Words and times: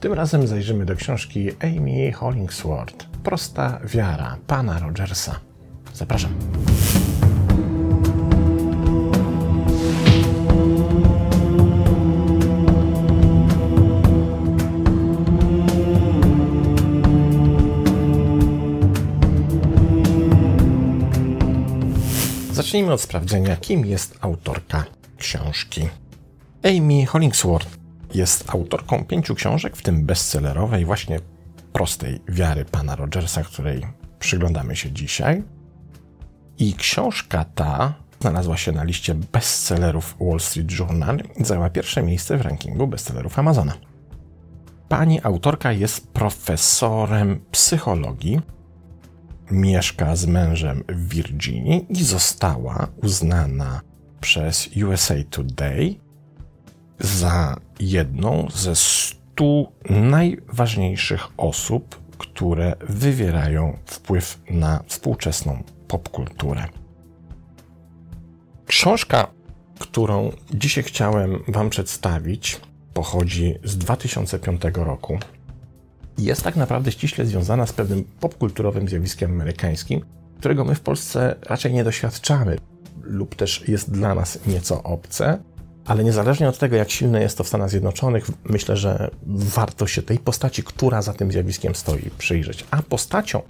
Tym 0.00 0.12
razem 0.12 0.46
zajrzymy 0.46 0.84
do 0.84 0.96
książki 0.96 1.50
Amy 1.62 2.12
Hollingsworth 2.12 3.08
Prosta 3.24 3.80
wiara 3.84 4.36
pana 4.46 4.78
Rogersa. 4.78 5.40
Zapraszam. 5.94 6.30
Zacznijmy 22.52 22.92
od 22.92 23.00
sprawdzenia, 23.00 23.56
kim 23.56 23.86
jest 23.86 24.18
autorka 24.20 24.84
książki. 25.18 25.88
Amy 26.62 27.06
Hollingsworth 27.06 27.77
jest 28.14 28.50
autorką 28.50 29.04
pięciu 29.04 29.34
książek, 29.34 29.76
w 29.76 29.82
tym 29.82 30.06
bestsellerowej, 30.06 30.84
właśnie 30.84 31.20
prostej 31.72 32.20
wiary 32.28 32.64
pana 32.64 32.96
Rogersa, 32.96 33.42
której 33.42 33.86
przyglądamy 34.18 34.76
się 34.76 34.92
dzisiaj. 34.92 35.42
I 36.58 36.74
książka 36.74 37.44
ta 37.44 37.94
znalazła 38.20 38.56
się 38.56 38.72
na 38.72 38.84
liście 38.84 39.14
bestsellerów 39.14 40.16
Wall 40.20 40.40
Street 40.40 40.78
Journal 40.78 41.22
i 41.36 41.44
zajęła 41.44 41.70
pierwsze 41.70 42.02
miejsce 42.02 42.36
w 42.36 42.40
rankingu 42.40 42.86
bestsellerów 42.86 43.38
Amazona. 43.38 43.72
Pani 44.88 45.20
autorka 45.22 45.72
jest 45.72 46.06
profesorem 46.12 47.40
psychologii, 47.50 48.40
mieszka 49.50 50.16
z 50.16 50.26
mężem 50.26 50.84
w 50.88 51.08
Virginii 51.08 51.86
i 51.88 52.04
została 52.04 52.88
uznana 53.02 53.80
przez 54.20 54.68
USA 54.86 55.14
Today 55.30 56.07
za 57.00 57.56
jedną 57.80 58.48
ze 58.54 58.76
stu 58.76 59.72
najważniejszych 59.90 61.26
osób, 61.36 62.00
które 62.18 62.74
wywierają 62.80 63.78
wpływ 63.86 64.38
na 64.50 64.82
współczesną 64.86 65.62
popkulturę. 65.88 66.64
Książka, 68.66 69.26
którą 69.78 70.32
dzisiaj 70.54 70.84
chciałem 70.84 71.42
Wam 71.48 71.70
przedstawić, 71.70 72.60
pochodzi 72.94 73.54
z 73.64 73.78
2005 73.78 74.62
roku. 74.74 75.18
Jest 76.18 76.42
tak 76.42 76.56
naprawdę 76.56 76.92
ściśle 76.92 77.26
związana 77.26 77.66
z 77.66 77.72
pewnym 77.72 78.04
popkulturowym 78.20 78.88
zjawiskiem 78.88 79.30
amerykańskim, 79.30 80.00
którego 80.38 80.64
my 80.64 80.74
w 80.74 80.80
Polsce 80.80 81.36
raczej 81.42 81.72
nie 81.72 81.84
doświadczamy, 81.84 82.58
lub 83.02 83.34
też 83.34 83.68
jest 83.68 83.90
dla 83.90 84.14
nas 84.14 84.38
nieco 84.46 84.82
obce, 84.82 85.38
ale 85.88 86.04
niezależnie 86.04 86.48
od 86.48 86.58
tego, 86.58 86.76
jak 86.76 86.90
silne 86.90 87.22
jest 87.22 87.38
to 87.38 87.44
w 87.44 87.48
Stanach 87.48 87.70
Zjednoczonych, 87.70 88.30
myślę, 88.44 88.76
że 88.76 89.10
warto 89.26 89.86
się 89.86 90.02
tej 90.02 90.18
postaci, 90.18 90.62
która 90.62 91.02
za 91.02 91.12
tym 91.12 91.32
zjawiskiem 91.32 91.74
stoi, 91.74 92.10
przyjrzeć. 92.18 92.64
A 92.70 92.82
postacią, 92.82 93.42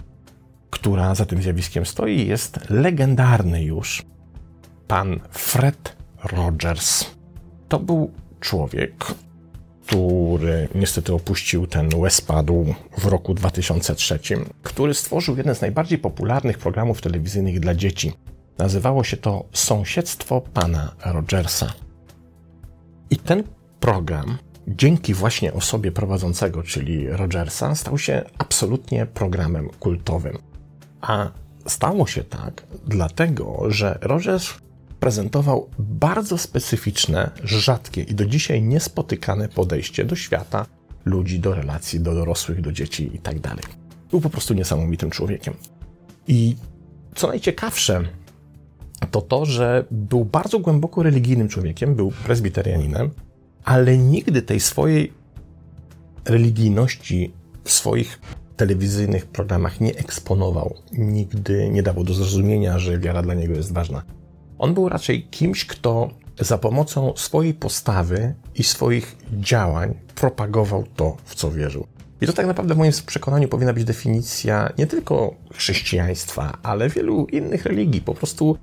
która 0.69 1.15
za 1.15 1.25
tym 1.25 1.41
zjawiskiem 1.41 1.85
stoi, 1.85 2.27
jest 2.27 2.59
legendarny 2.69 3.63
już 3.63 4.05
pan 4.87 5.19
Fred 5.31 5.95
Rogers. 6.23 7.05
To 7.69 7.79
był 7.79 8.11
człowiek, 8.39 9.05
który 9.87 10.67
niestety 10.75 11.13
opuścił 11.13 11.67
ten 11.67 11.89
łezpadł 11.95 12.75
w 12.97 13.05
roku 13.05 13.33
2003, 13.33 14.19
który 14.63 14.93
stworzył 14.93 15.37
jeden 15.37 15.55
z 15.55 15.61
najbardziej 15.61 15.97
popularnych 15.97 16.57
programów 16.57 17.01
telewizyjnych 17.01 17.59
dla 17.59 17.75
dzieci. 17.75 18.13
Nazywało 18.57 19.03
się 19.03 19.17
to 19.17 19.45
Sąsiedztwo 19.53 20.41
pana 20.41 20.91
Rogersa. 21.05 21.73
I 23.11 23.17
ten 23.17 23.43
program, 23.79 24.37
dzięki 24.67 25.13
właśnie 25.13 25.53
osobie 25.53 25.91
prowadzącego, 25.91 26.63
czyli 26.63 27.09
Rogersa, 27.09 27.75
stał 27.75 27.97
się 27.97 28.23
absolutnie 28.37 29.05
programem 29.05 29.69
kultowym. 29.69 30.37
A 31.01 31.31
stało 31.65 32.07
się 32.07 32.23
tak 32.23 32.63
dlatego, 32.87 33.63
że 33.67 33.99
Rogers 34.01 34.53
prezentował 34.99 35.69
bardzo 35.79 36.37
specyficzne, 36.37 37.31
rzadkie 37.43 38.01
i 38.01 38.15
do 38.15 38.25
dzisiaj 38.25 38.61
niespotykane 38.61 39.49
podejście 39.49 40.05
do 40.05 40.15
świata, 40.15 40.65
ludzi, 41.05 41.39
do 41.39 41.55
relacji, 41.55 41.99
do 41.99 42.15
dorosłych, 42.15 42.61
do 42.61 42.71
dzieci 42.71 43.09
itd. 43.13 43.41
Tak 43.41 43.69
Był 44.11 44.21
po 44.21 44.29
prostu 44.29 44.53
niesamowitym 44.53 45.09
człowiekiem. 45.09 45.53
I 46.27 46.55
co 47.15 47.27
najciekawsze, 47.27 48.03
to 49.11 49.21
to, 49.21 49.45
że 49.45 49.85
był 49.91 50.25
bardzo 50.25 50.59
głęboko 50.59 51.03
religijnym 51.03 51.47
człowiekiem, 51.47 51.95
był 51.95 52.11
prezbiterianinem, 52.25 53.09
ale 53.63 53.97
nigdy 53.97 54.41
tej 54.41 54.59
swojej 54.59 55.13
religijności 56.25 57.33
w 57.63 57.71
swoich 57.71 58.19
telewizyjnych 58.57 59.25
programach 59.25 59.81
nie 59.81 59.95
eksponował. 59.95 60.75
Nigdy 60.91 61.69
nie 61.69 61.83
dawał 61.83 62.03
do 62.03 62.13
zrozumienia, 62.13 62.79
że 62.79 62.99
wiara 62.99 63.21
dla 63.21 63.33
niego 63.33 63.53
jest 63.53 63.73
ważna. 63.73 64.03
On 64.57 64.73
był 64.73 64.89
raczej 64.89 65.23
kimś, 65.23 65.65
kto 65.65 66.09
za 66.39 66.57
pomocą 66.57 67.13
swojej 67.15 67.53
postawy 67.53 68.33
i 68.55 68.63
swoich 68.63 69.15
działań 69.33 69.95
propagował 70.15 70.83
to, 70.95 71.17
w 71.23 71.35
co 71.35 71.51
wierzył. 71.51 71.87
I 72.21 72.27
to 72.27 72.33
tak 72.33 72.47
naprawdę 72.47 72.73
w 72.73 72.77
moim 72.77 72.91
przekonaniu 73.05 73.47
powinna 73.47 73.73
być 73.73 73.83
definicja 73.83 74.69
nie 74.77 74.87
tylko 74.87 75.35
chrześcijaństwa, 75.53 76.57
ale 76.63 76.89
wielu 76.89 77.25
innych 77.25 77.65
religii. 77.65 78.01
Po 78.01 78.13
prostu 78.13 78.57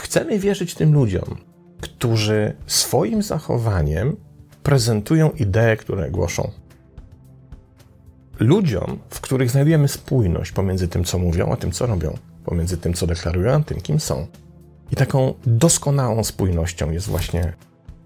chcemy 0.00 0.38
wierzyć 0.38 0.74
tym 0.74 0.94
ludziom, 0.94 1.36
którzy 1.80 2.52
swoim 2.66 3.22
zachowaniem 3.22 4.16
prezentują 4.62 5.30
idee, 5.30 5.76
które 5.78 6.10
głoszą. 6.10 6.50
Ludziom, 8.40 8.98
w 9.10 9.20
których 9.20 9.50
znajdujemy 9.50 9.88
spójność 9.88 10.52
pomiędzy 10.52 10.88
tym, 10.88 11.04
co 11.04 11.18
mówią, 11.18 11.52
a 11.52 11.56
tym, 11.56 11.72
co 11.72 11.86
robią, 11.86 12.18
pomiędzy 12.44 12.76
tym, 12.76 12.94
co 12.94 13.06
deklarują, 13.06 13.52
a 13.52 13.60
tym, 13.60 13.80
kim 13.80 14.00
są. 14.00 14.26
I 14.92 14.96
taką 14.96 15.34
doskonałą 15.46 16.24
spójnością 16.24 16.90
jest 16.90 17.06
właśnie 17.06 17.52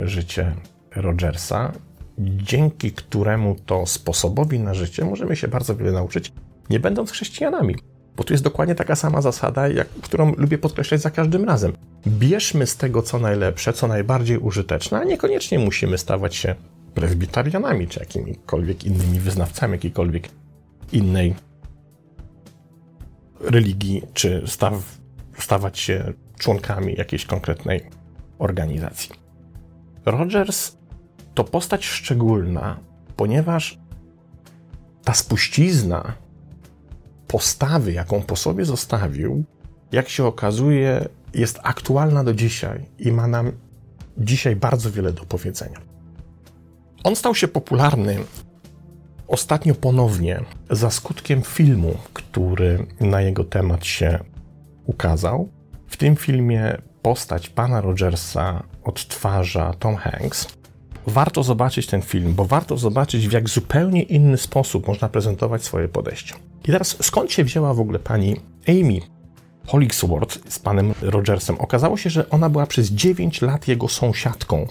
życie 0.00 0.54
Rogersa, 0.96 1.72
dzięki 2.18 2.92
któremu 2.92 3.56
to 3.66 3.86
sposobowi 3.86 4.60
na 4.60 4.74
życie 4.74 5.04
możemy 5.04 5.36
się 5.36 5.48
bardzo 5.48 5.76
wiele 5.76 5.92
nauczyć, 5.92 6.32
nie 6.70 6.80
będąc 6.80 7.10
chrześcijanami. 7.10 7.76
Bo 8.16 8.24
tu 8.24 8.34
jest 8.34 8.44
dokładnie 8.44 8.74
taka 8.74 8.96
sama 8.96 9.22
zasada, 9.22 9.68
jak, 9.68 9.88
którą 9.88 10.32
lubię 10.34 10.58
podkreślać 10.58 11.00
za 11.00 11.10
każdym 11.10 11.44
razem. 11.44 11.72
Bierzmy 12.06 12.66
z 12.66 12.76
tego 12.76 13.02
co 13.02 13.18
najlepsze, 13.18 13.72
co 13.72 13.86
najbardziej 13.86 14.38
użyteczne, 14.38 14.98
a 14.98 15.04
niekoniecznie 15.04 15.58
musimy 15.58 15.98
stawać 15.98 16.36
się 16.36 16.54
prezbitarianami 16.94 17.88
czy 17.88 18.00
jakimikolwiek 18.00 18.84
innymi 18.84 19.20
wyznawcami 19.20 19.72
jakiejkolwiek 19.72 20.28
innej 20.92 21.34
religii, 23.40 24.02
czy 24.14 24.42
staw, 24.46 24.98
stawać 25.38 25.78
się 25.78 26.12
członkami 26.38 26.94
jakiejś 26.94 27.24
konkretnej 27.24 27.90
organizacji. 28.38 29.10
Rogers 30.06 30.76
to 31.34 31.44
postać 31.44 31.86
szczególna, 31.86 32.78
ponieważ 33.16 33.78
ta 35.04 35.14
spuścizna 35.14 36.12
postawy, 37.26 37.92
jaką 37.92 38.22
po 38.22 38.36
sobie 38.36 38.64
zostawił, 38.64 39.44
jak 39.92 40.08
się 40.08 40.24
okazuje, 40.24 41.08
jest 41.34 41.60
aktualna 41.62 42.24
do 42.24 42.34
dzisiaj 42.34 42.86
i 42.98 43.12
ma 43.12 43.26
nam 43.26 43.52
dzisiaj 44.18 44.56
bardzo 44.56 44.90
wiele 44.90 45.12
do 45.12 45.24
powiedzenia. 45.24 45.80
On 47.04 47.16
stał 47.16 47.34
się 47.34 47.48
popularny 47.48 48.18
ostatnio 49.28 49.74
ponownie 49.74 50.40
za 50.70 50.90
skutkiem 50.90 51.42
filmu, 51.42 51.94
który 52.12 52.86
na 53.00 53.20
jego 53.20 53.44
temat 53.44 53.84
się 53.86 54.18
ukazał. 54.86 55.48
W 55.86 55.96
tym 55.96 56.16
filmie 56.16 56.76
postać 57.02 57.48
pana 57.48 57.80
Rogersa 57.80 58.62
odtwarza 58.84 59.74
Tom 59.78 59.96
Hanks. 59.96 60.46
Warto 61.06 61.42
zobaczyć 61.42 61.86
ten 61.86 62.02
film, 62.02 62.34
bo 62.34 62.44
warto 62.44 62.76
zobaczyć, 62.76 63.28
w 63.28 63.32
jak 63.32 63.48
zupełnie 63.48 64.02
inny 64.02 64.38
sposób 64.38 64.86
można 64.86 65.08
prezentować 65.08 65.64
swoje 65.64 65.88
podejście. 65.88 66.34
I 66.64 66.72
teraz 66.72 66.96
skąd 67.02 67.32
się 67.32 67.44
wzięła 67.44 67.74
w 67.74 67.80
ogóle 67.80 67.98
pani 67.98 68.36
Amy 68.68 69.17
Hollingsworth 69.68 70.52
z 70.52 70.58
panem 70.58 70.94
Rogersem? 71.02 71.56
Okazało 71.58 71.96
się, 71.96 72.10
że 72.10 72.30
ona 72.30 72.50
była 72.50 72.66
przez 72.66 72.90
9 72.90 73.42
lat 73.42 73.68
jego 73.68 73.88
sąsiadką 73.88 74.66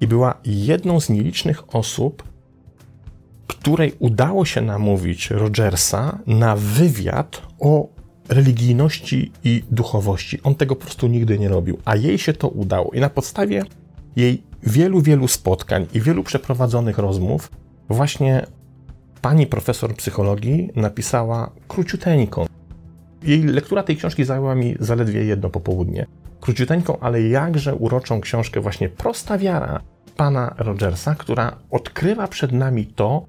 i 0.00 0.06
była 0.06 0.34
jedną 0.44 1.00
z 1.00 1.08
nielicznych 1.08 1.74
osób, 1.74 2.22
której 3.46 3.92
udało 3.98 4.44
się 4.44 4.60
namówić 4.60 5.30
Rogersa 5.30 6.18
na 6.26 6.56
wywiad 6.56 7.42
o 7.60 7.88
religijności 8.28 9.32
i 9.44 9.64
duchowości. 9.70 10.42
On 10.42 10.54
tego 10.54 10.76
po 10.76 10.82
prostu 10.82 11.06
nigdy 11.06 11.38
nie 11.38 11.48
robił, 11.48 11.78
a 11.84 11.96
jej 11.96 12.18
się 12.18 12.32
to 12.32 12.48
udało. 12.48 12.90
I 12.92 13.00
na 13.00 13.10
podstawie 13.10 13.62
jej 14.16 14.42
wielu, 14.62 15.02
wielu 15.02 15.28
spotkań 15.28 15.86
i 15.94 16.00
wielu 16.00 16.24
przeprowadzonych 16.24 16.98
rozmów, 16.98 17.50
właśnie 17.88 18.46
pani 19.22 19.46
profesor 19.46 19.94
psychologii 19.94 20.70
napisała 20.74 21.50
króciuteńką. 21.68 22.47
Jej 23.28 23.42
lektura 23.42 23.82
tej 23.82 23.96
książki 23.96 24.24
zajęła 24.24 24.54
mi 24.54 24.76
zaledwie 24.80 25.24
jedno 25.24 25.50
popołudnie. 25.50 26.06
Króciuteńką, 26.40 26.98
ale 27.00 27.22
jakże 27.22 27.74
uroczą 27.74 28.20
książkę, 28.20 28.60
właśnie 28.60 28.88
Prosta 28.88 29.38
Wiara 29.38 29.80
pana 30.16 30.54
Rogersa, 30.58 31.14
która 31.14 31.56
odkrywa 31.70 32.28
przed 32.28 32.52
nami 32.52 32.86
to, 32.86 33.26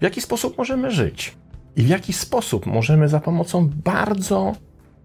w 0.00 0.02
jaki 0.02 0.20
sposób 0.20 0.58
możemy 0.58 0.90
żyć 0.90 1.36
i 1.76 1.82
w 1.82 1.88
jaki 1.88 2.12
sposób 2.12 2.66
możemy 2.66 3.08
za 3.08 3.20
pomocą 3.20 3.70
bardzo 3.84 4.52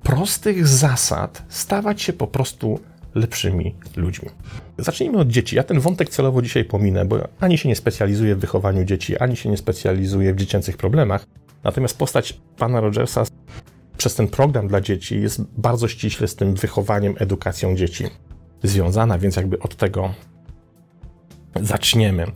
prostych 0.04 0.68
zasad 0.68 1.44
stawać 1.50 2.02
się 2.02 2.14
po 2.14 2.28
prostu 2.28 2.80
lepszymi 3.16 3.76
ludźmi. 3.96 4.30
Zacznijmy 4.78 5.18
od 5.18 5.28
dzieci. 5.28 5.56
Ja 5.56 5.64
ten 5.64 5.80
wątek 5.80 6.10
celowo 6.10 6.42
dzisiaj 6.42 6.66
pominę, 6.66 7.06
bo 7.06 7.28
ani 7.40 7.58
się 7.58 7.70
nie 7.70 7.76
specjalizuję 7.76 8.36
w 8.36 8.40
wychowaniu 8.40 8.84
dzieci, 8.84 9.18
ani 9.18 9.38
się 9.38 9.50
nie 9.50 9.58
specjalizuję 9.58 10.34
w 10.34 10.38
dziecięcych 10.38 10.78
problemach. 10.78 11.26
Natomiast 11.64 11.98
postać 11.98 12.40
pana 12.58 12.82
Rogersa 12.82 13.24
przez 13.98 14.16
ten 14.16 14.28
program 14.28 14.68
dla 14.68 14.82
dzieci 14.82 15.22
jest 15.22 15.42
bardzo 15.58 15.88
ściśle 15.88 16.28
z 16.28 16.36
tym 16.36 16.56
wychowaniem, 16.56 17.16
edukacją 17.18 17.76
dzieci 17.76 18.06
związana, 18.64 19.18
więc 19.18 19.36
jakby 19.36 19.60
od 19.60 19.76
tego 19.76 20.14
zaczniemy. 21.62 22.32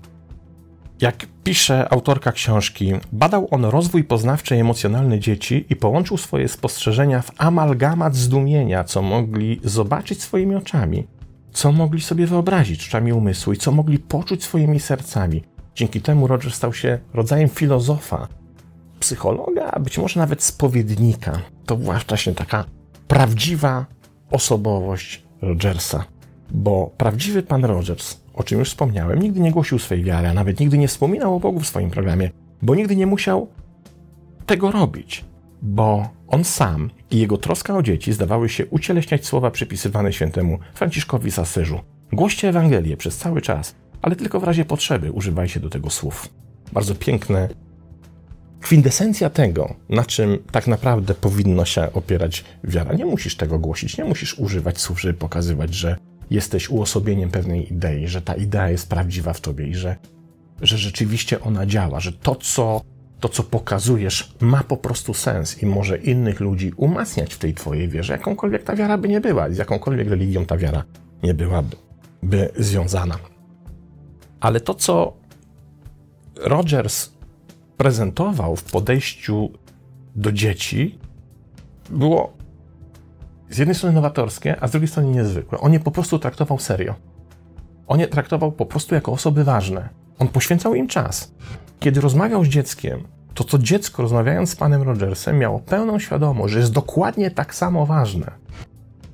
Jak 1.02 1.26
pisze 1.44 1.94
autorka 1.94 2.32
książki, 2.32 2.94
badał 3.12 3.48
on 3.52 3.66
rozwój 3.66 4.04
poznawczy 4.04 4.56
i 4.56 4.60
emocjonalny 4.60 5.20
dzieci 5.20 5.66
i 5.70 5.76
połączył 5.76 6.18
swoje 6.18 6.48
spostrzeżenia 6.48 7.22
w 7.22 7.32
amalgamat 7.38 8.16
zdumienia, 8.16 8.84
co 8.84 9.02
mogli 9.02 9.60
zobaczyć 9.64 10.22
swoimi 10.22 10.56
oczami, 10.56 11.08
co 11.52 11.72
mogli 11.72 12.02
sobie 12.02 12.28
wyobrazić 12.28 12.88
oczami 12.88 13.14
umysłu 13.14 13.54
i 13.54 13.58
co 13.58 13.72
mogli 13.72 14.00
poczuć 14.00 14.44
swoimi 14.44 14.80
sercami. 14.80 15.44
Dzięki 15.76 16.02
temu 16.02 16.28
Roger 16.28 16.52
stał 16.52 16.74
się 16.74 17.00
rodzajem 17.14 17.50
filozofa, 17.50 18.28
psychologa, 19.02 19.72
a 19.72 19.80
być 19.80 19.98
może 19.98 20.20
nawet 20.20 20.44
spowiednika. 20.44 21.42
To 21.66 21.78
właśnie 21.78 22.34
taka 22.34 22.66
prawdziwa 23.08 23.86
osobowość 24.32 25.24
Rogersa. 25.42 26.06
Bo 26.52 26.92
prawdziwy 26.98 27.44
pan 27.44 27.66
Rogers, 27.66 28.22
o 28.34 28.44
czym 28.44 28.60
już 28.60 28.70
wspomniałem, 28.70 29.20
nigdy 29.20 29.40
nie 29.40 29.52
głosił 29.52 29.80
swej 29.80 30.04
wiary, 30.04 30.28
a 30.28 30.34
nawet 30.34 30.60
nigdy 30.60 30.78
nie 30.78 30.88
wspominał 30.88 31.36
o 31.36 31.40
Bogu 31.40 31.60
w 31.60 31.68
swoim 31.68 31.90
programie, 31.90 32.30
bo 32.62 32.76
nigdy 32.76 32.96
nie 32.96 33.08
musiał 33.08 33.48
tego 34.46 34.72
robić, 34.72 35.26
bo 35.62 36.10
on 36.28 36.44
sam 36.44 36.90
i 37.12 37.20
jego 37.20 37.38
troska 37.38 37.78
o 37.78 37.84
dzieci 37.84 38.14
zdawały 38.14 38.50
się 38.50 38.66
ucieleśniać 38.66 39.26
słowa 39.26 39.52
przypisywane 39.52 40.14
świętemu 40.14 40.60
Franciszkowi 40.74 41.32
z 41.32 41.40
Asyżu. 41.40 41.80
Głoście 42.14 42.50
Ewangelię 42.50 42.98
przez 42.98 43.18
cały 43.18 43.42
czas, 43.42 43.76
ale 44.02 44.16
tylko 44.16 44.40
w 44.40 44.44
razie 44.44 44.66
potrzeby 44.66 45.12
używajcie 45.12 45.60
do 45.60 45.70
tego 45.70 45.90
słów. 45.90 46.30
Bardzo 46.74 46.96
piękne 46.96 47.50
kwintesencja 48.62 49.30
tego, 49.30 49.76
na 49.90 50.06
czym 50.06 50.40
tak 50.52 50.68
naprawdę 50.68 51.14
powinno 51.14 51.66
się 51.66 51.94
opierać 51.94 52.44
wiara. 52.64 52.94
Nie 52.94 53.06
musisz 53.06 53.36
tego 53.36 53.60
głosić, 53.60 53.98
nie 53.98 54.04
musisz 54.06 54.40
używać 54.40 54.82
słów, 54.82 55.02
żeby 55.02 55.14
pokazywać, 55.14 55.74
że 55.74 55.98
jesteś 56.30 56.70
uosobieniem 56.70 57.32
pewnej 57.32 57.74
idei, 57.74 58.08
że 58.08 58.22
ta 58.22 58.36
idea 58.36 58.70
jest 58.70 58.90
prawdziwa 58.90 59.34
w 59.34 59.42
tobie 59.42 59.68
i 59.68 59.76
że, 59.76 59.96
że 60.62 60.78
rzeczywiście 60.78 61.42
ona 61.42 61.66
działa, 61.66 62.00
że 62.00 62.12
to 62.12 62.36
co, 62.36 62.82
to, 63.20 63.30
co 63.30 63.44
pokazujesz, 63.44 64.34
ma 64.40 64.64
po 64.64 64.78
prostu 64.78 65.14
sens 65.14 65.64
i 65.64 65.66
może 65.66 65.98
innych 65.98 66.40
ludzi 66.40 66.74
umacniać 66.78 67.34
w 67.34 67.38
tej 67.38 67.54
twojej 67.54 67.90
wierze, 67.90 68.14
jakąkolwiek 68.14 68.64
ta 68.64 68.76
wiara 68.76 68.98
by 68.98 69.08
nie 69.08 69.22
była, 69.22 69.50
z 69.50 69.58
jakąkolwiek 69.58 70.10
religią 70.10 70.46
ta 70.46 70.58
wiara 70.58 70.84
nie 71.24 71.34
byłaby 71.34 71.76
by 72.24 72.50
związana. 72.58 73.18
Ale 74.40 74.60
to, 74.60 74.74
co 74.74 75.14
Rogers 76.36 77.11
prezentował 77.82 78.56
w 78.56 78.64
podejściu 78.64 79.50
do 80.16 80.32
dzieci, 80.32 81.00
było 81.90 82.34
z 83.50 83.58
jednej 83.58 83.76
strony 83.76 83.96
nowatorskie, 83.96 84.64
a 84.64 84.68
z 84.68 84.72
drugiej 84.72 84.88
strony 84.88 85.10
niezwykłe. 85.10 85.60
On 85.60 85.74
je 85.74 85.80
po 85.80 85.92
prostu 85.92 86.20
traktował 86.20 86.60
serio. 86.60 86.96
On 87.88 88.00
je 88.00 88.08
traktował 88.08 88.52
po 88.52 88.66
prostu 88.66 88.96
jako 88.96 89.12
osoby 89.12 89.44
ważne. 89.44 89.90
On 90.20 90.28
poświęcał 90.28 90.76
im 90.76 90.88
czas. 90.88 91.34
Kiedy 91.80 92.02
rozmawiał 92.02 92.46
z 92.46 92.48
dzieckiem, 92.48 93.04
to 93.34 93.44
to 93.44 93.58
dziecko, 93.58 94.02
rozmawiając 94.02 94.50
z 94.50 94.56
panem 94.56 94.82
Rogersem, 94.82 95.40
miało 95.40 95.60
pełną 95.60 96.00
świadomość, 96.00 96.54
że 96.54 96.60
jest 96.60 96.72
dokładnie 96.72 97.32
tak 97.32 97.56
samo 97.56 97.86
ważne, 97.86 98.32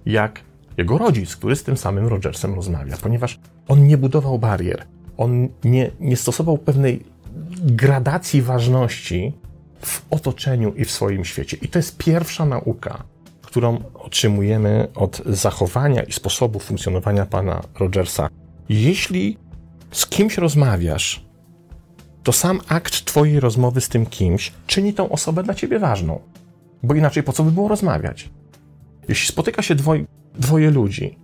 jak 0.06 0.42
jego 0.78 0.98
rodzic, 0.98 1.36
który 1.36 1.56
z 1.56 1.64
tym 1.64 1.78
samym 1.78 2.08
Rogersem 2.08 2.54
rozmawia, 2.54 2.98
ponieważ 3.02 3.40
on 3.68 3.88
nie 3.88 3.98
budował 3.98 4.40
barier, 4.40 4.86
on 5.18 5.48
nie, 5.64 5.92
nie 6.00 6.18
stosował 6.18 6.58
pewnej 6.58 7.17
gradacji 7.62 8.42
ważności 8.42 9.34
w 9.82 10.06
otoczeniu 10.10 10.74
i 10.74 10.86
w 10.86 10.92
swoim 10.92 11.26
świecie. 11.26 11.58
I 11.62 11.68
to 11.68 11.80
jest 11.80 11.98
pierwsza 11.98 12.46
nauka, 12.46 13.04
którą 13.42 13.84
otrzymujemy 13.94 14.88
od 14.96 15.22
zachowania 15.26 16.04
i 16.04 16.12
sposobu 16.12 16.60
funkcjonowania 16.60 17.26
pana 17.26 17.64
Rogersa. 17.80 18.30
Jeśli 18.70 19.38
z 19.92 20.06
kimś 20.06 20.38
rozmawiasz, 20.38 21.26
to 22.24 22.34
sam 22.34 22.60
akt 22.68 23.06
twojej 23.06 23.40
rozmowy 23.40 23.82
z 23.82 23.90
tym 23.90 24.06
kimś 24.06 24.54
czyni 24.68 24.94
tą 24.94 25.10
osobę 25.10 25.44
dla 25.44 25.54
ciebie 25.54 25.80
ważną. 25.80 26.20
Bo 26.84 26.96
inaczej 26.96 27.24
po 27.24 27.34
co 27.34 27.44
by 27.44 27.52
było 27.52 27.68
rozmawiać? 27.68 28.30
Jeśli 29.08 29.28
spotyka 29.28 29.62
się 29.62 29.76
dwoje, 29.76 30.06
dwoje 30.36 30.72
ludzi 30.72 31.18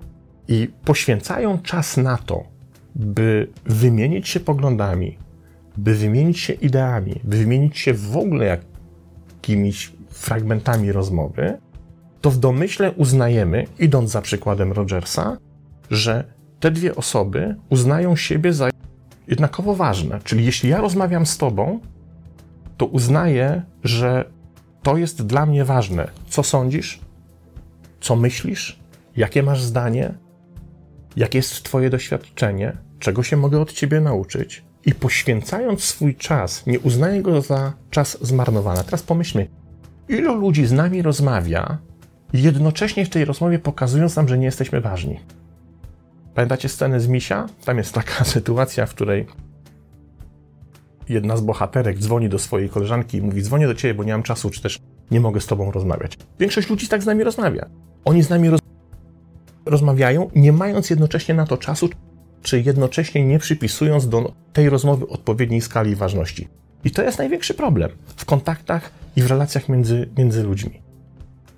i 0.48 0.70
poświęcają 0.86 1.60
czas 1.60 1.98
na 1.98 2.18
to, 2.18 2.44
by 2.96 3.48
wymienić 3.66 4.30
się 4.30 4.40
poglądami, 4.40 5.18
by 5.78 5.96
wymienić 5.96 6.40
się 6.40 6.54
ideami, 6.54 7.20
by 7.24 7.38
wymienić 7.38 7.78
się 7.78 7.94
w 7.94 8.18
ogóle 8.18 8.46
jakimiś 8.46 9.94
fragmentami 10.10 10.92
rozmowy, 10.92 11.58
to 12.22 12.32
w 12.32 12.38
domyśle 12.38 12.92
uznajemy, 12.92 13.66
idąc 13.80 14.12
za 14.12 14.22
przykładem 14.22 14.72
Rogersa, 14.72 15.38
że 15.90 16.24
te 16.60 16.72
dwie 16.72 16.96
osoby 16.96 17.56
uznają 17.70 18.16
siebie 18.16 18.54
za 18.54 18.70
jednakowo 19.28 19.76
ważne. 19.76 20.20
Czyli 20.24 20.46
jeśli 20.46 20.70
ja 20.70 20.82
rozmawiam 20.82 21.26
z 21.26 21.38
tobą, 21.38 21.80
to 22.78 22.86
uznaję, 22.86 23.62
że 23.84 24.26
to 24.84 24.98
jest 24.98 25.26
dla 25.26 25.46
mnie 25.46 25.66
ważne. 25.66 26.08
Co 26.28 26.44
sądzisz? 26.44 27.00
Co 28.02 28.16
myślisz? 28.16 28.80
Jakie 29.16 29.44
masz 29.44 29.62
zdanie? 29.62 30.14
Jakie 31.16 31.38
jest 31.38 31.64
Twoje 31.64 31.90
doświadczenie? 31.90 32.78
Czego 33.00 33.24
się 33.24 33.38
mogę 33.38 33.62
od 33.62 33.74
Ciebie 33.74 34.02
nauczyć? 34.02 34.64
I 34.86 34.96
poświęcając 34.96 35.84
swój 35.84 36.16
czas, 36.16 36.66
nie 36.66 36.80
uznaję 36.80 37.22
go 37.22 37.42
za 37.42 37.74
czas 37.90 38.18
zmarnowany. 38.22 38.84
Teraz 38.84 39.04
pomyślmy, 39.04 39.48
ilu 40.10 40.36
ludzi 40.36 40.66
z 40.66 40.72
nami 40.72 41.02
rozmawia, 41.02 41.78
jednocześnie 42.34 43.06
w 43.06 43.10
tej 43.10 43.26
rozmowie 43.26 43.60
pokazując 43.60 44.16
nam, 44.16 44.28
że 44.28 44.38
nie 44.38 44.46
jesteśmy 44.46 44.82
ważni. 44.82 45.20
Pamiętacie 46.36 46.70
scenę 46.70 47.00
z 47.00 47.08
Misia? 47.08 47.48
Tam 47.66 47.78
jest 47.78 47.94
taka 47.94 48.24
sytuacja, 48.36 48.86
w 48.86 48.90
której 48.90 49.28
jedna 51.10 51.38
z 51.38 51.42
bohaterek 51.42 52.00
dzwoni 52.00 52.30
do 52.30 52.40
swojej 52.40 52.70
koleżanki 52.70 53.18
i 53.18 53.22
mówi: 53.22 53.42
Dzwonię 53.42 53.68
do 53.68 53.76
ciebie, 53.76 53.94
bo 53.94 54.04
nie 54.04 54.12
mam 54.12 54.24
czasu, 54.24 54.50
czy 54.50 54.62
też 54.62 54.80
nie 55.12 55.20
mogę 55.20 55.42
z 55.42 55.46
tobą 55.46 55.72
rozmawiać. 55.72 56.18
Większość 56.40 56.70
ludzi 56.70 56.88
tak 56.88 57.04
z 57.04 57.06
nami 57.06 57.24
rozmawia. 57.24 57.66
Oni 58.06 58.24
z 58.24 58.30
nami 58.30 58.50
roz... 58.50 58.60
rozmawiają, 59.66 60.30
nie 60.36 60.52
mając 60.52 60.90
jednocześnie 60.90 61.36
na 61.36 61.46
to 61.46 61.58
czasu, 61.58 61.90
czy 62.44 62.62
jednocześnie 62.62 63.26
nie 63.26 63.40
przypisując 63.40 64.10
do 64.10 64.34
tej 64.54 64.70
rozmowy 64.70 65.08
odpowiedniej 65.08 65.62
skali 65.62 65.96
ważności. 65.96 66.48
I 66.84 66.92
to 66.92 67.04
jest 67.04 67.18
największy 67.18 67.54
problem 67.54 67.92
w 68.16 68.26
kontaktach 68.26 68.92
i 69.16 69.22
w 69.22 69.28
relacjach 69.28 69.70
między, 69.70 70.10
między 70.18 70.44
ludźmi. 70.44 70.82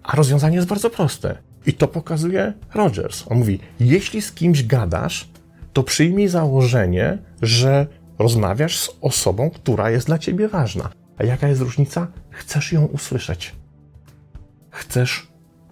A 0.04 0.15
rozwiązanie 0.15 0.56
jest 0.56 0.68
bardzo 0.68 0.89
proste. 0.89 1.38
I 1.65 1.74
to 1.74 1.88
pokazuje 1.88 2.54
Rogers. 2.74 3.24
On 3.27 3.38
mówi: 3.38 3.60
Jeśli 3.80 4.22
z 4.22 4.32
kimś 4.32 4.63
gadasz, 4.63 5.30
to 5.74 5.84
przyjmij 5.84 6.27
założenie, 6.27 7.18
że 7.42 7.88
rozmawiasz 8.20 8.80
z 8.80 8.89
osobą, 9.01 9.50
która 9.50 9.89
jest 9.89 10.08
dla 10.08 10.20
ciebie 10.20 10.48
ważna. 10.48 10.89
A 11.18 11.24
jaka 11.24 11.48
jest 11.48 11.62
różnica? 11.62 12.08
Chcesz 12.30 12.72
ją 12.72 12.86
usłyszeć. 12.86 13.56
Chcesz 14.70 15.27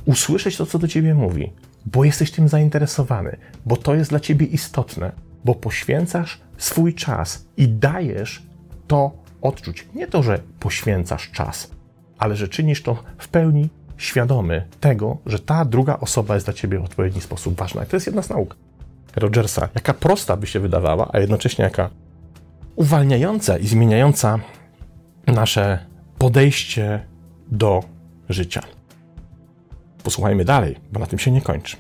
usłyszeć 0.06 0.58
to, 0.58 0.66
co 0.66 0.80
do 0.80 0.88
ciebie 0.88 1.16
mówi, 1.16 1.52
bo 1.86 2.04
jesteś 2.04 2.32
tym 2.32 2.48
zainteresowany, 2.48 3.38
bo 3.66 3.78
to 3.78 3.96
jest 3.96 4.10
dla 4.10 4.20
ciebie 4.20 4.46
istotne, 4.46 5.12
bo 5.46 5.56
poświęcasz 5.56 6.42
swój 6.58 6.94
czas 6.94 7.46
i 7.58 7.68
dajesz 7.68 8.44
to 8.88 9.12
odczuć. 9.42 9.88
Nie 9.96 10.08
to, 10.08 10.24
że 10.24 10.40
poświęcasz 10.60 11.32
czas, 11.32 11.72
ale 12.18 12.36
że 12.36 12.48
czynisz 12.48 12.84
to 12.84 13.04
w 13.18 13.28
pełni 13.28 13.70
świadomy 13.98 14.66
tego, 14.80 15.18
że 15.26 15.40
ta 15.40 15.66
druga 15.66 15.98
osoba 16.00 16.34
jest 16.34 16.46
dla 16.46 16.54
ciebie 16.54 16.80
w 16.80 16.84
odpowiedni 16.84 17.22
sposób 17.22 17.56
ważna. 17.56 17.84
I 17.84 17.88
to 17.88 17.96
jest 17.96 18.06
jedna 18.06 18.22
z 18.22 18.30
nauk 18.30 18.56
Rogersa. 19.16 19.70
Jaka 19.76 19.94
prosta 19.94 20.38
by 20.38 20.48
się 20.48 20.60
wydawała, 20.60 21.10
a 21.14 21.20
jednocześnie 21.20 21.64
jaka 21.64 21.90
uwalniająca 22.76 23.58
i 23.58 23.68
zmieniająca 23.68 24.40
nasze 25.28 25.80
podejście 26.18 27.06
do 27.48 27.84
życia. 28.30 28.62
Posłuchajmy 30.04 30.46
dalej, 30.46 30.76
bo 30.92 31.00
na 31.00 31.06
tym 31.06 31.20
się 31.20 31.32
nie 31.32 31.42
kończy. 31.42 31.78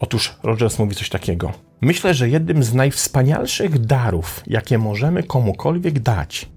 Otóż 0.00 0.36
Rogers 0.42 0.78
mówi 0.78 0.94
coś 0.94 1.08
takiego. 1.08 1.52
Myślę, 1.80 2.14
że 2.14 2.28
jednym 2.28 2.62
z 2.62 2.74
najwspanialszych 2.74 3.78
darów, 3.78 4.42
jakie 4.46 4.78
możemy 4.78 5.22
komukolwiek 5.22 5.98
dać, 5.98 6.48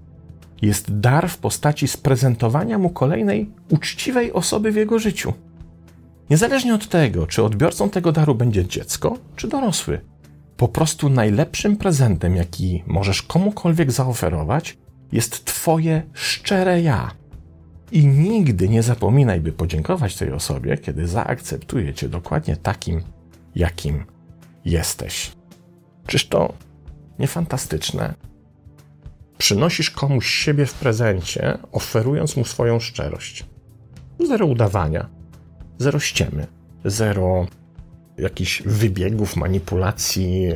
jest 0.62 0.98
dar 1.00 1.28
w 1.28 1.38
postaci 1.38 1.88
sprezentowania 1.88 2.78
mu 2.78 2.90
kolejnej 2.90 3.50
uczciwej 3.70 4.32
osoby 4.32 4.72
w 4.72 4.76
jego 4.76 4.98
życiu. 4.98 5.32
Niezależnie 6.30 6.74
od 6.74 6.88
tego, 6.88 7.26
czy 7.26 7.42
odbiorcą 7.42 7.90
tego 7.90 8.12
daru 8.12 8.34
będzie 8.34 8.64
dziecko, 8.64 9.18
czy 9.36 9.48
dorosły. 9.48 10.00
Po 10.56 10.68
prostu 10.68 11.08
najlepszym 11.08 11.76
prezentem, 11.76 12.36
jaki 12.36 12.82
możesz 12.86 13.22
komukolwiek 13.22 13.92
zaoferować, 13.92 14.78
jest 15.12 15.44
Twoje 15.44 16.02
szczere 16.12 16.82
ja. 16.82 17.10
I 17.92 18.06
nigdy 18.06 18.68
nie 18.68 18.82
zapominaj, 18.82 19.40
by 19.40 19.52
podziękować 19.52 20.16
tej 20.16 20.32
osobie, 20.32 20.78
kiedy 20.78 21.08
zaakceptuje 21.08 21.94
Cię 21.94 22.08
dokładnie 22.08 22.56
takim, 22.56 23.02
jakim 23.54 24.04
jesteś. 24.64 25.32
Czyż 26.06 26.28
to 26.28 26.52
nie 27.18 27.26
fantastyczne? 27.26 28.14
Przynosisz 29.38 29.90
komuś 29.90 30.26
siebie 30.26 30.66
w 30.66 30.74
prezencie, 30.74 31.58
oferując 31.72 32.36
mu 32.36 32.44
swoją 32.44 32.80
szczerość. 32.80 33.44
Zero 34.28 34.46
udawania, 34.46 35.08
zero 35.78 35.98
ściemy, 35.98 36.46
zero 36.84 37.46
jakichś 38.18 38.62
wybiegów, 38.62 39.36
manipulacji, 39.36 40.48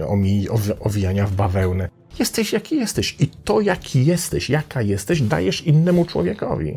owijania 0.80 1.26
w 1.26 1.32
bawełnę. 1.32 1.88
Jesteś 2.18 2.52
jaki 2.52 2.76
jesteś 2.76 3.16
i 3.20 3.26
to 3.28 3.60
jaki 3.60 4.06
jesteś, 4.06 4.50
jaka 4.50 4.82
jesteś, 4.82 5.22
dajesz 5.22 5.66
innemu 5.66 6.04
człowiekowi. 6.04 6.76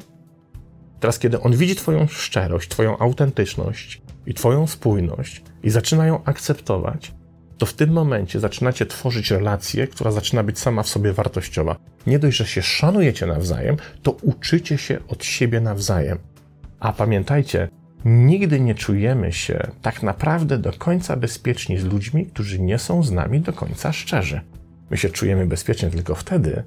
Teraz, 1.01 1.19
kiedy 1.19 1.41
on 1.41 1.55
widzi 1.55 1.75
Twoją 1.75 2.07
szczerość, 2.07 2.69
Twoją 2.69 2.97
autentyczność 2.97 4.01
i 4.25 4.33
Twoją 4.33 4.67
spójność 4.67 5.41
i 5.63 5.69
zaczyna 5.69 6.07
ją 6.07 6.23
akceptować, 6.23 7.13
to 7.57 7.65
w 7.65 7.73
tym 7.73 7.89
momencie 7.89 8.39
zaczynacie 8.39 8.85
tworzyć 8.85 9.31
relację, 9.31 9.87
która 9.87 10.11
zaczyna 10.11 10.43
być 10.43 10.59
sama 10.59 10.83
w 10.83 10.87
sobie 10.87 11.13
wartościowa. 11.13 11.75
Nie 12.07 12.19
dość, 12.19 12.37
że 12.37 12.45
się 12.45 12.61
szanujecie 12.61 13.25
nawzajem, 13.25 13.77
to 14.03 14.11
uczycie 14.11 14.77
się 14.77 14.99
od 15.07 15.25
siebie 15.25 15.61
nawzajem. 15.61 16.17
A 16.79 16.93
pamiętajcie, 16.93 17.69
nigdy 18.05 18.59
nie 18.59 18.75
czujemy 18.75 19.33
się 19.33 19.71
tak 19.81 20.03
naprawdę 20.03 20.57
do 20.57 20.71
końca 20.71 21.17
bezpieczni 21.17 21.77
z 21.77 21.83
ludźmi, 21.83 22.25
którzy 22.25 22.59
nie 22.59 22.77
są 22.77 23.03
z 23.03 23.11
nami 23.11 23.39
do 23.39 23.53
końca 23.53 23.93
szczerzy. 23.93 24.41
My 24.89 24.97
się 24.97 25.09
czujemy 25.09 25.45
bezpiecznie 25.45 25.89
tylko 25.89 26.15
wtedy, 26.15 26.63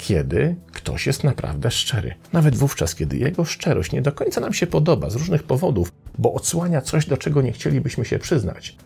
kiedy 0.00 0.56
ktoś 0.72 1.06
jest 1.06 1.24
naprawdę 1.24 1.70
szczery. 1.70 2.14
Nawet 2.32 2.56
wówczas, 2.56 2.94
kiedy 2.94 3.16
jego 3.16 3.44
szczerość 3.44 3.92
nie 3.92 4.02
do 4.02 4.12
końca 4.12 4.40
nam 4.40 4.54
się 4.54 4.66
podoba 4.66 5.10
z 5.10 5.16
różnych 5.16 5.42
powodów, 5.42 5.92
bo 6.18 6.34
odsłania 6.34 6.80
coś, 6.80 7.06
do 7.06 7.16
czego 7.16 7.42
nie 7.42 7.52
chcielibyśmy 7.52 8.04
się 8.04 8.18
przyznać. 8.18 8.76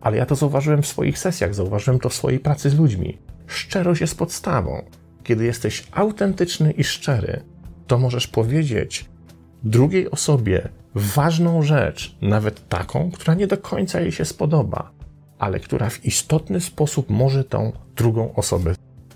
Ale 0.00 0.16
ja 0.16 0.26
to 0.26 0.34
zauważyłem 0.34 0.82
w 0.82 0.86
swoich 0.86 1.18
sesjach, 1.18 1.54
zauważyłem 1.54 2.00
to 2.00 2.08
w 2.08 2.14
swojej 2.14 2.38
pracy 2.38 2.70
z 2.70 2.78
ludźmi. 2.78 3.18
Szczerość 3.46 4.00
jest 4.00 4.18
podstawą. 4.18 4.82
Kiedy 5.24 5.44
jesteś 5.44 5.84
autentyczny 5.92 6.72
i 6.72 6.84
szczery, 6.84 7.40
to 7.86 7.98
możesz 7.98 8.26
powiedzieć 8.26 9.04
drugiej 9.62 10.10
osobie 10.10 10.68
ważną 10.94 11.62
rzecz, 11.62 12.16
nawet 12.20 12.68
taką, 12.68 13.10
która 13.10 13.34
nie 13.34 13.46
do 13.46 13.58
końca 13.58 14.00
jej 14.00 14.12
się 14.12 14.24
spodoba, 14.24 14.90
ale 15.38 15.60
która 15.60 15.90
w 15.90 16.04
istotny 16.04 16.60
sposób 16.60 17.10
może 17.10 17.44
tą 17.44 17.72
drugą 17.96 18.34
osobę 18.34 18.74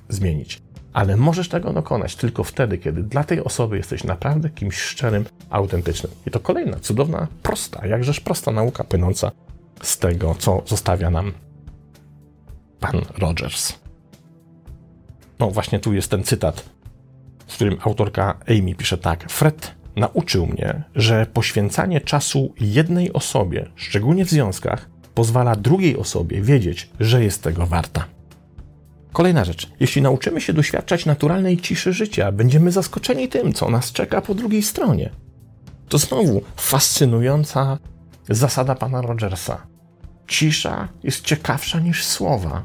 zmienić. 0.08 0.62
Ale 0.92 1.16
możesz 1.16 1.48
tego 1.48 1.72
dokonać 1.72 2.16
tylko 2.16 2.44
wtedy, 2.44 2.78
kiedy 2.78 3.02
dla 3.02 3.24
tej 3.24 3.44
osoby 3.44 3.76
jesteś 3.76 4.04
naprawdę 4.04 4.50
kimś 4.50 4.76
szczerym, 4.76 5.24
autentycznym. 5.50 6.12
I 6.26 6.30
to 6.30 6.40
kolejna 6.40 6.80
cudowna, 6.80 7.26
prosta, 7.42 7.86
jakżeż 7.86 8.20
prosta 8.20 8.52
nauka 8.52 8.84
płynąca 8.84 9.30
z 9.82 9.98
tego, 9.98 10.34
co 10.38 10.62
zostawia 10.66 11.10
nam 11.10 11.32
pan 12.80 13.00
Rogers. 13.18 13.72
No 15.38 15.50
właśnie 15.50 15.78
tu 15.80 15.92
jest 15.92 16.10
ten 16.10 16.22
cytat, 16.22 16.64
w 17.46 17.54
którym 17.54 17.78
autorka 17.84 18.38
Amy 18.48 18.74
pisze 18.74 18.98
tak. 18.98 19.30
Fred 19.30 19.74
nauczył 19.96 20.46
mnie, 20.46 20.82
że 20.94 21.26
poświęcanie 21.26 22.00
czasu 22.00 22.54
jednej 22.60 23.12
osobie, 23.12 23.68
szczególnie 23.76 24.24
w 24.24 24.30
związkach, 24.30 24.88
pozwala 25.14 25.56
drugiej 25.56 25.96
osobie 25.96 26.42
wiedzieć, 26.42 26.90
że 27.00 27.24
jest 27.24 27.42
tego 27.42 27.66
warta. 27.66 28.04
Kolejna 29.12 29.44
rzecz. 29.44 29.70
Jeśli 29.80 30.02
nauczymy 30.02 30.40
się 30.40 30.52
doświadczać 30.52 31.06
naturalnej 31.06 31.56
ciszy 31.56 31.92
życia, 31.92 32.32
będziemy 32.32 32.72
zaskoczeni 32.72 33.28
tym, 33.28 33.52
co 33.52 33.70
nas 33.70 33.92
czeka 33.92 34.20
po 34.20 34.34
drugiej 34.34 34.62
stronie. 34.62 35.10
To 35.88 35.98
znowu 35.98 36.42
fascynująca 36.56 37.78
zasada 38.28 38.74
pana 38.74 39.02
Rogersa. 39.02 39.66
Cisza 40.26 40.88
jest 41.02 41.24
ciekawsza 41.24 41.80
niż 41.80 42.04
słowa. 42.04 42.64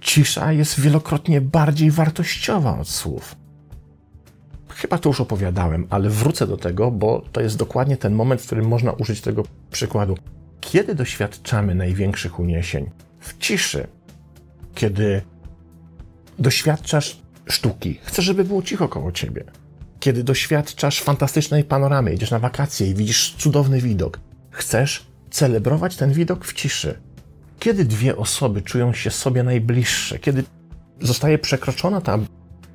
Cisza 0.00 0.52
jest 0.52 0.80
wielokrotnie 0.80 1.40
bardziej 1.40 1.90
wartościowa 1.90 2.78
od 2.78 2.88
słów. 2.88 3.36
Chyba 4.68 4.98
to 4.98 5.08
już 5.08 5.20
opowiadałem, 5.20 5.86
ale 5.90 6.10
wrócę 6.10 6.46
do 6.46 6.56
tego, 6.56 6.90
bo 6.90 7.22
to 7.32 7.40
jest 7.40 7.56
dokładnie 7.56 7.96
ten 7.96 8.14
moment, 8.14 8.42
w 8.42 8.46
którym 8.46 8.68
można 8.68 8.92
użyć 8.92 9.20
tego 9.20 9.42
przykładu. 9.70 10.18
Kiedy 10.60 10.94
doświadczamy 10.94 11.74
największych 11.74 12.38
uniesień? 12.38 12.90
W 13.20 13.38
ciszy. 13.38 13.86
Kiedy 14.74 15.22
doświadczasz 16.38 17.18
sztuki, 17.46 17.98
chcesz, 18.02 18.24
żeby 18.24 18.44
było 18.44 18.62
cicho 18.62 18.88
koło 18.88 19.12
ciebie. 19.12 19.44
Kiedy 20.00 20.24
doświadczasz 20.24 21.00
fantastycznej 21.00 21.64
panoramy, 21.64 22.14
idziesz 22.14 22.30
na 22.30 22.38
wakacje 22.38 22.90
i 22.90 22.94
widzisz 22.94 23.34
cudowny 23.38 23.80
widok, 23.80 24.20
chcesz 24.50 25.06
celebrować 25.30 25.96
ten 25.96 26.12
widok 26.12 26.44
w 26.44 26.52
ciszy. 26.52 26.98
Kiedy 27.58 27.84
dwie 27.84 28.16
osoby 28.16 28.62
czują 28.62 28.92
się 28.92 29.10
sobie 29.10 29.42
najbliższe, 29.42 30.18
kiedy 30.18 30.44
zostaje 31.00 31.38
przekroczona 31.38 32.00
ta 32.00 32.18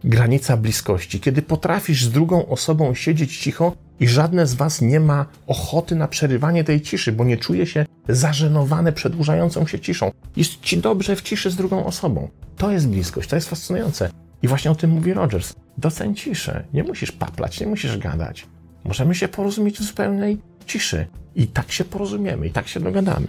granica 0.03 0.57
bliskości, 0.57 1.19
kiedy 1.19 1.41
potrafisz 1.41 2.03
z 2.03 2.11
drugą 2.11 2.47
osobą 2.47 2.93
siedzieć 2.95 3.37
cicho 3.37 3.75
i 3.99 4.07
żadne 4.07 4.47
z 4.47 4.53
was 4.53 4.81
nie 4.81 4.99
ma 4.99 5.25
ochoty 5.47 5.95
na 5.95 6.07
przerywanie 6.07 6.63
tej 6.63 6.81
ciszy, 6.81 7.11
bo 7.11 7.23
nie 7.23 7.37
czuje 7.37 7.65
się 7.65 7.85
zażenowane 8.09 8.93
przedłużającą 8.93 9.67
się 9.67 9.79
ciszą. 9.79 10.11
Jest 10.35 10.61
ci 10.61 10.77
dobrze 10.77 11.15
w 11.15 11.21
ciszy 11.21 11.51
z 11.51 11.55
drugą 11.55 11.85
osobą. 11.85 12.29
To 12.57 12.71
jest 12.71 12.89
bliskość, 12.89 13.29
to 13.29 13.35
jest 13.35 13.49
fascynujące. 13.49 14.09
I 14.41 14.47
właśnie 14.47 14.71
o 14.71 14.75
tym 14.75 14.89
mówi 14.89 15.13
Rogers. 15.13 15.53
Doceń 15.77 16.15
ciszę. 16.15 16.63
Nie 16.73 16.83
musisz 16.83 17.11
paplać, 17.11 17.59
nie 17.59 17.67
musisz 17.67 17.97
gadać. 17.97 18.47
Możemy 18.83 19.15
się 19.15 19.27
porozumieć 19.27 19.79
w 19.79 19.83
zupełnej 19.83 20.37
ciszy. 20.65 21.07
I 21.35 21.47
tak 21.47 21.71
się 21.71 21.85
porozumiemy, 21.85 22.47
i 22.47 22.51
tak 22.51 22.67
się 22.67 22.79
dogadamy. 22.79 23.27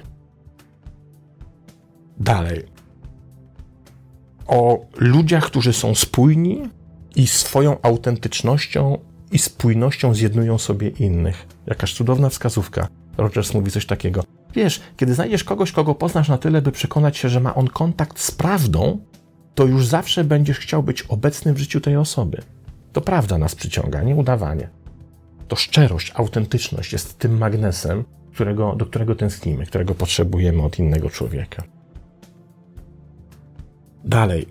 Dalej. 2.21 2.65
O 4.47 4.87
ludziach, 4.97 5.47
którzy 5.47 5.73
są 5.73 5.95
spójni 5.95 6.69
i 7.17 7.27
swoją 7.27 7.83
autentycznością 7.83 8.99
i 9.33 9.39
spójnością 9.39 10.15
zjednują 10.15 10.59
sobie 10.59 10.89
innych. 10.89 11.47
Jakaż 11.67 11.95
cudowna 11.95 12.29
wskazówka. 12.29 12.89
Rogers 13.19 13.55
mówi 13.55 13.71
coś 13.71 13.87
takiego. 13.87 14.40
Wiesz, 14.55 14.81
kiedy 14.97 15.15
znajdziesz 15.15 15.45
kogoś, 15.45 15.73
kogo 15.73 15.95
poznasz 15.95 16.29
na 16.29 16.39
tyle, 16.39 16.63
by 16.63 16.73
przekonać 16.73 17.17
się, 17.17 17.29
że 17.29 17.41
ma 17.41 17.55
on 17.55 17.69
kontakt 17.69 18.19
z 18.19 18.31
prawdą, 18.31 18.99
to 19.55 19.67
już 19.67 19.87
zawsze 19.87 20.25
będziesz 20.25 20.59
chciał 20.59 20.83
być 20.83 21.03
obecny 21.03 21.55
w 21.55 21.59
życiu 21.59 21.81
tej 21.81 21.97
osoby. 21.97 22.43
To 22.93 23.01
prawda 23.01 23.39
nas 23.39 23.55
przyciąga, 23.55 24.03
nie 24.03 24.15
udawanie 24.15 24.81
to 25.51 25.57
szczerość, 25.57 26.13
autentyczność 26.15 26.93
jest 26.93 27.19
tym 27.19 27.39
magnesem, 27.39 28.05
którego, 28.35 28.75
do 28.77 28.87
którego 28.87 29.15
tęsknimy, 29.15 29.67
którego 29.67 29.95
potrzebujemy 29.95 30.63
od 30.63 30.79
innego 30.79 31.11
człowieka. 31.11 31.63
Dalej, 34.05 34.47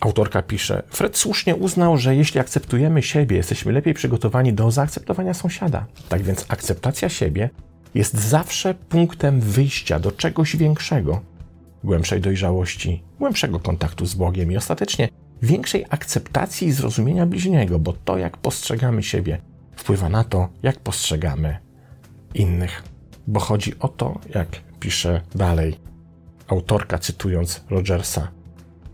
autorka 0.00 0.42
pisze: 0.42 0.82
Fred 0.90 1.16
słusznie 1.16 1.56
uznał, 1.56 1.98
że 1.98 2.16
jeśli 2.16 2.40
akceptujemy 2.40 3.02
siebie, 3.02 3.36
jesteśmy 3.36 3.72
lepiej 3.72 3.94
przygotowani 3.94 4.52
do 4.52 4.70
zaakceptowania 4.70 5.34
sąsiada. 5.34 5.86
Tak 6.08 6.22
więc 6.22 6.46
akceptacja 6.48 7.08
siebie 7.08 7.50
jest 7.94 8.14
zawsze 8.14 8.74
punktem 8.74 9.40
wyjścia 9.40 9.98
do 9.98 10.12
czegoś 10.12 10.56
większego, 10.56 11.20
głębszej 11.84 12.20
dojrzałości, 12.20 13.02
głębszego 13.18 13.60
kontaktu 13.60 14.06
z 14.06 14.14
Bogiem 14.14 14.52
i 14.52 14.56
ostatecznie 14.56 15.08
większej 15.42 15.84
akceptacji 15.90 16.68
i 16.68 16.72
zrozumienia 16.72 17.26
bliźniego, 17.26 17.78
bo 17.78 17.92
to, 18.04 18.18
jak 18.18 18.36
postrzegamy 18.36 19.02
siebie, 19.02 19.38
wpływa 19.76 20.08
na 20.08 20.24
to, 20.24 20.48
jak 20.62 20.80
postrzegamy 20.80 21.58
innych. 22.34 22.82
Bo 23.26 23.40
chodzi 23.40 23.78
o 23.78 23.88
to, 23.88 24.18
jak 24.34 24.48
pisze 24.80 25.20
dalej 25.34 25.76
autorka, 26.48 26.98
cytując 26.98 27.64
Rogersa. 27.70 28.28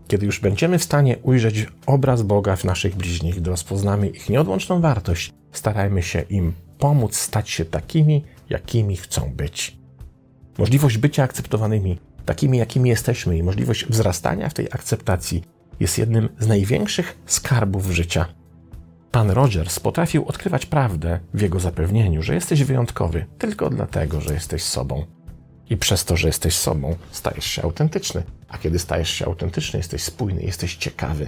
Kiedy 0.08 0.26
już 0.26 0.40
będziemy 0.40 0.78
w 0.78 0.84
stanie 0.84 1.18
ujrzeć 1.22 1.66
obraz 1.86 2.22
Boga 2.22 2.56
w 2.56 2.64
naszych 2.64 2.96
bliźnich, 2.96 3.36
gdy 3.36 3.50
rozpoznamy 3.50 4.08
ich 4.08 4.28
nieodłączną 4.28 4.80
wartość, 4.80 5.32
starajmy 5.52 6.02
się 6.02 6.20
im 6.20 6.52
pomóc 6.78 7.16
stać 7.16 7.50
się 7.50 7.64
takimi, 7.64 8.24
jakimi 8.50 8.96
chcą 8.96 9.32
być. 9.32 9.78
Możliwość 10.58 10.98
bycia 10.98 11.22
akceptowanymi, 11.22 11.98
takimi, 12.26 12.58
jakimi 12.58 12.90
jesteśmy, 12.90 13.38
i 13.38 13.42
możliwość 13.42 13.86
wzrastania 13.86 14.48
w 14.48 14.54
tej 14.54 14.66
akceptacji 14.66 15.42
jest 15.80 15.98
jednym 15.98 16.28
z 16.38 16.46
największych 16.46 17.18
skarbów 17.26 17.90
życia. 17.90 18.26
Pan 19.10 19.30
Rogers 19.30 19.80
potrafił 19.80 20.24
odkrywać 20.24 20.66
prawdę 20.66 21.20
w 21.34 21.40
jego 21.40 21.60
zapewnieniu, 21.60 22.22
że 22.22 22.34
jesteś 22.34 22.64
wyjątkowy 22.64 23.26
tylko 23.38 23.70
dlatego, 23.70 24.20
że 24.20 24.34
jesteś 24.34 24.62
sobą. 24.62 25.06
I 25.70 25.76
przez 25.76 26.04
to, 26.04 26.16
że 26.16 26.28
jesteś 26.28 26.54
sobą, 26.54 26.96
stajesz 27.10 27.44
się 27.44 27.62
autentyczny. 27.62 28.22
A 28.48 28.58
kiedy 28.58 28.78
stajesz 28.78 29.10
się 29.10 29.26
autentyczny, 29.26 29.78
jesteś 29.78 30.02
spójny, 30.02 30.42
jesteś 30.42 30.76
ciekawy. 30.76 31.26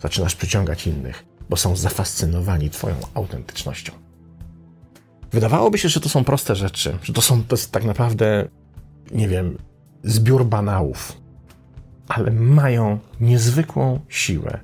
Zaczynasz 0.00 0.36
przyciągać 0.36 0.86
innych, 0.86 1.24
bo 1.50 1.56
są 1.56 1.76
zafascynowani 1.76 2.70
Twoją 2.70 2.94
autentycznością. 3.14 3.92
Wydawałoby 5.32 5.78
się, 5.78 5.88
że 5.88 6.00
to 6.00 6.08
są 6.08 6.24
proste 6.24 6.56
rzeczy, 6.56 6.98
że 7.02 7.12
to, 7.12 7.22
są, 7.22 7.44
to 7.44 7.56
jest 7.56 7.72
tak 7.72 7.84
naprawdę, 7.84 8.48
nie 9.12 9.28
wiem, 9.28 9.58
zbiór 10.04 10.44
banałów. 10.46 11.20
ale 12.08 12.30
mają 12.30 12.98
niezwykłą 13.20 14.00
siłę. 14.08 14.60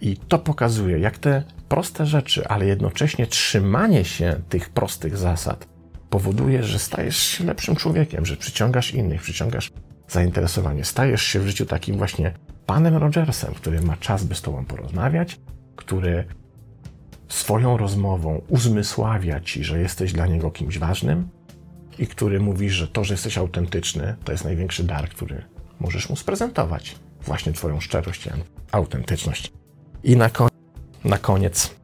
I 0.00 0.16
to 0.16 0.38
pokazuje, 0.38 0.98
jak 0.98 1.18
te 1.18 1.42
proste 1.68 2.06
rzeczy, 2.06 2.48
ale 2.48 2.66
jednocześnie 2.66 3.26
trzymanie 3.26 4.04
się 4.04 4.40
tych 4.48 4.68
prostych 4.68 5.16
zasad 5.16 5.68
powoduje, 6.10 6.62
że 6.62 6.78
stajesz 6.78 7.16
się 7.16 7.44
lepszym 7.44 7.76
człowiekiem, 7.76 8.26
że 8.26 8.36
przyciągasz 8.36 8.94
innych, 8.94 9.22
przyciągasz 9.22 9.72
zainteresowanie. 10.08 10.84
Stajesz 10.84 11.22
się 11.22 11.40
w 11.40 11.46
życiu 11.46 11.66
takim 11.66 11.96
właśnie 11.96 12.32
panem 12.66 12.96
Rogersem, 12.96 13.54
który 13.54 13.80
ma 13.80 13.96
czas, 13.96 14.24
by 14.24 14.34
z 14.34 14.42
tobą 14.42 14.64
porozmawiać, 14.64 15.40
który 15.76 16.24
swoją 17.40 17.76
rozmową 17.76 18.42
uzmysławia 18.48 19.40
ci, 19.40 19.64
że 19.64 19.80
jesteś 19.80 20.12
dla 20.12 20.26
niego 20.26 20.50
kimś 20.50 20.78
ważnym 20.78 21.28
i 21.98 22.06
który 22.06 22.40
mówi, 22.40 22.70
że 22.70 22.88
to, 22.88 23.04
że 23.04 23.14
jesteś 23.14 23.38
autentyczny, 23.38 24.16
to 24.24 24.32
jest 24.32 24.44
największy 24.44 24.84
dar, 24.84 25.08
który 25.08 25.42
możesz 25.80 26.08
mu 26.10 26.16
sprezentować. 26.16 26.96
Właśnie 27.22 27.52
twoją 27.52 27.80
szczerość 27.80 28.26
i 28.26 28.30
autentyczność. 28.72 29.52
I 30.04 30.16
na, 30.16 30.30
ko- 30.30 30.48
na 31.04 31.18
koniec 31.18 31.74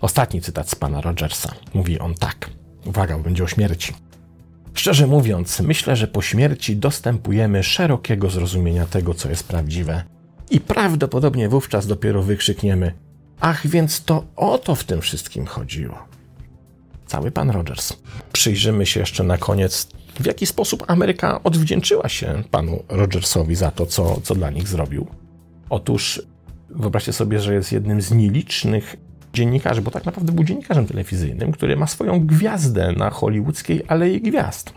ostatni 0.00 0.40
cytat 0.40 0.70
z 0.70 0.74
pana 0.74 1.00
Rogersa. 1.00 1.54
Mówi 1.74 1.98
on 1.98 2.14
tak. 2.14 2.50
Uwaga, 2.86 3.18
będzie 3.18 3.44
o 3.44 3.46
śmierci. 3.46 3.92
Szczerze 4.74 5.06
mówiąc, 5.06 5.60
myślę, 5.60 5.96
że 5.96 6.08
po 6.08 6.22
śmierci 6.22 6.76
dostępujemy 6.76 7.62
szerokiego 7.62 8.30
zrozumienia 8.30 8.86
tego, 8.86 9.14
co 9.14 9.28
jest 9.28 9.48
prawdziwe. 9.48 10.04
I 10.50 10.60
prawdopodobnie 10.60 11.48
wówczas 11.48 11.86
dopiero 11.86 12.22
wykrzykniemy: 12.22 12.92
Ach, 13.40 13.66
więc 13.66 14.04
to 14.04 14.24
o 14.36 14.58
to 14.58 14.74
w 14.74 14.84
tym 14.84 15.00
wszystkim 15.00 15.46
chodziło. 15.46 15.98
Cały 17.06 17.30
pan 17.30 17.50
Rogers. 17.50 17.92
Przyjrzymy 18.32 18.86
się 18.86 19.00
jeszcze 19.00 19.24
na 19.24 19.38
koniec, 19.38 19.88
w 20.20 20.26
jaki 20.26 20.46
sposób 20.46 20.84
Ameryka 20.86 21.42
odwdzięczyła 21.42 22.08
się 22.08 22.42
panu 22.50 22.82
Rogersowi 22.88 23.54
za 23.54 23.70
to, 23.70 23.86
co, 23.86 24.20
co 24.20 24.34
dla 24.34 24.50
nich 24.50 24.68
zrobił. 24.68 25.06
Otóż 25.70 26.22
wyobraźcie 26.70 27.12
sobie, 27.12 27.40
że 27.40 27.54
jest 27.54 27.72
jednym 27.72 28.02
z 28.02 28.10
nielicznych 28.10 28.96
dziennikarzy, 29.32 29.82
bo 29.82 29.90
tak 29.90 30.04
naprawdę 30.04 30.32
był 30.32 30.44
dziennikarzem 30.44 30.86
telewizyjnym, 30.86 31.52
który 31.52 31.76
ma 31.76 31.86
swoją 31.86 32.26
gwiazdę 32.26 32.92
na 32.92 33.10
hollywoodzkiej 33.10 33.82
Alei 33.88 34.20
Gwiazd. 34.20 34.72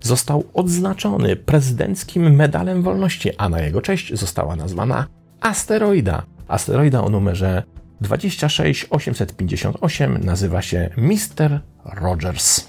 Został 0.00 0.44
odznaczony 0.54 1.36
prezydenckim 1.36 2.34
medalem 2.34 2.82
wolności, 2.82 3.36
a 3.36 3.48
na 3.48 3.60
jego 3.60 3.82
cześć 3.82 4.14
została 4.14 4.56
nazwana 4.56 5.06
asteroida. 5.40 6.22
Asteroida 6.48 7.04
o 7.04 7.08
numerze 7.08 7.62
26858 8.00 10.24
nazywa 10.24 10.62
się 10.62 10.90
Mr. 10.96 11.60
Rogers. 11.84 12.66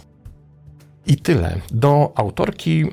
I 1.07 1.17
tyle. 1.17 1.59
Do 1.71 2.11
autorki 2.15 2.85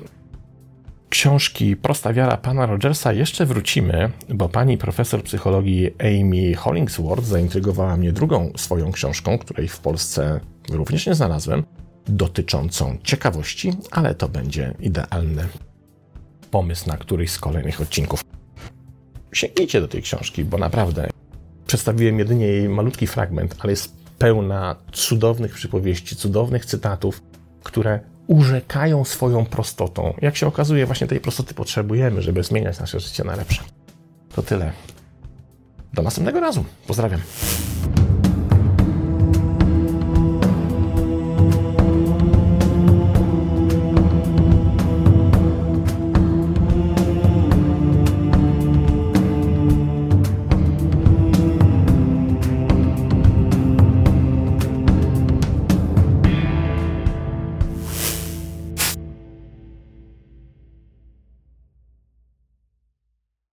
książki 1.09 1.75
Prosta 1.75 2.13
wiara 2.13 2.37
pana 2.37 2.65
Rogersa 2.65 3.13
jeszcze 3.13 3.45
wrócimy, 3.45 4.11
bo 4.29 4.49
pani 4.49 4.77
profesor 4.77 5.23
psychologii 5.23 5.89
Amy 5.99 6.55
Hollingsworth 6.55 7.25
zaintrygowała 7.25 7.97
mnie 7.97 8.11
drugą 8.11 8.51
swoją 8.57 8.91
książką, 8.91 9.37
której 9.37 9.67
w 9.67 9.79
Polsce 9.79 10.39
również 10.69 11.07
nie 11.07 11.15
znalazłem, 11.15 11.63
dotyczącą 12.07 12.97
ciekawości, 13.03 13.73
ale 13.91 14.15
to 14.15 14.29
będzie 14.29 14.73
idealny 14.79 15.47
pomysł 16.51 16.87
na 16.87 16.97
któryś 16.97 17.31
z 17.31 17.39
kolejnych 17.39 17.81
odcinków. 17.81 18.21
Sięgnijcie 19.33 19.81
do 19.81 19.87
tej 19.87 20.01
książki, 20.01 20.45
bo 20.45 20.57
naprawdę 20.57 21.09
przedstawiłem 21.69 22.19
jedynie 22.19 22.47
jej 22.47 22.69
malutki 22.69 23.07
fragment, 23.07 23.55
ale 23.59 23.71
jest 23.71 23.95
pełna 24.17 24.75
cudownych 24.91 25.53
przypowieści, 25.53 26.15
cudownych 26.15 26.65
cytatów, 26.65 27.21
które 27.63 27.99
urzekają 28.27 29.05
swoją 29.05 29.45
prostotą. 29.45 30.13
Jak 30.21 30.37
się 30.37 30.47
okazuje, 30.47 30.85
właśnie 30.85 31.07
tej 31.07 31.19
prostoty 31.19 31.53
potrzebujemy, 31.53 32.21
żeby 32.21 32.43
zmieniać 32.43 32.79
nasze 32.79 32.99
życie 32.99 33.23
na 33.23 33.35
lepsze. 33.35 33.63
To 34.35 34.41
tyle. 34.41 34.71
Do 35.93 36.01
następnego 36.01 36.39
razu. 36.39 36.65
Pozdrawiam. 36.87 37.21